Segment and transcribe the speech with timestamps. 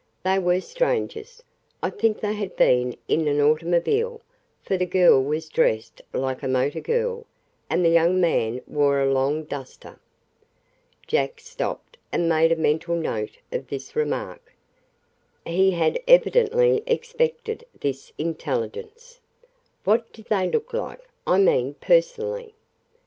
[0.23, 1.43] They were strangers.
[1.83, 4.19] I think they had been in an automobile,
[4.63, 7.27] for the girl was dressed like a motor girl,
[7.69, 9.99] and the young man wore a long duster."
[11.05, 14.55] Jack stopped and made a mental note of this remark.
[15.45, 19.19] He had evidently expected this intelligence.
[19.83, 22.55] "What did they look like I mean personally?"